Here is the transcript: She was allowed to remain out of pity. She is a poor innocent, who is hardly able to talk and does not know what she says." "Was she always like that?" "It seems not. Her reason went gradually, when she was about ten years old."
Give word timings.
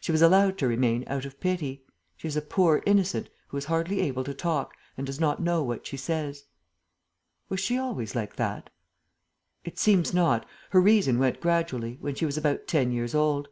She 0.00 0.10
was 0.10 0.20
allowed 0.20 0.58
to 0.58 0.66
remain 0.66 1.04
out 1.06 1.24
of 1.24 1.38
pity. 1.38 1.84
She 2.16 2.26
is 2.26 2.36
a 2.36 2.42
poor 2.42 2.82
innocent, 2.86 3.28
who 3.46 3.56
is 3.56 3.66
hardly 3.66 4.00
able 4.00 4.24
to 4.24 4.34
talk 4.34 4.74
and 4.96 5.06
does 5.06 5.20
not 5.20 5.40
know 5.40 5.62
what 5.62 5.86
she 5.86 5.96
says." 5.96 6.46
"Was 7.48 7.60
she 7.60 7.78
always 7.78 8.16
like 8.16 8.34
that?" 8.34 8.70
"It 9.62 9.78
seems 9.78 10.12
not. 10.12 10.44
Her 10.70 10.80
reason 10.80 11.20
went 11.20 11.40
gradually, 11.40 11.98
when 12.00 12.16
she 12.16 12.26
was 12.26 12.36
about 12.36 12.66
ten 12.66 12.90
years 12.90 13.14
old." 13.14 13.46